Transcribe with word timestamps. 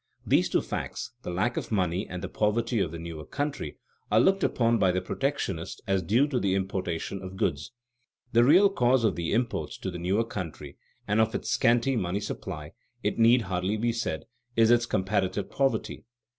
These 0.25 0.49
two 0.49 0.63
facts 0.63 1.11
the 1.21 1.29
lack 1.29 1.57
of 1.57 1.71
money 1.71 2.07
and 2.09 2.23
the 2.23 2.27
poverty 2.27 2.79
of 2.79 2.91
the 2.91 2.97
newer 2.97 3.23
country 3.23 3.77
are 4.11 4.19
looked 4.19 4.43
upon 4.43 4.79
by 4.79 4.91
the 4.91 4.99
protectionist 4.99 5.79
as 5.85 6.01
due 6.01 6.25
to 6.29 6.39
the 6.39 6.55
importation 6.55 7.21
of 7.21 7.37
goods. 7.37 7.71
The 8.33 8.43
real 8.43 8.71
cause 8.71 9.03
of 9.03 9.15
the 9.15 9.31
imports 9.31 9.77
to 9.77 9.91
the 9.91 9.99
newer 9.99 10.23
country 10.23 10.75
and 11.07 11.21
of 11.21 11.35
its 11.35 11.51
scanty 11.51 11.95
money 11.95 12.19
supply, 12.19 12.71
it 13.03 13.19
need 13.19 13.43
hardly 13.43 13.77
be 13.77 13.93
said, 13.93 14.23
is 14.55 14.71
its 14.71 14.87
comparative 14.87 15.51
poverty. 15.51 16.03